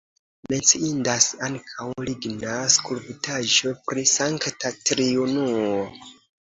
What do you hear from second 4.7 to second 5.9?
Triunuo.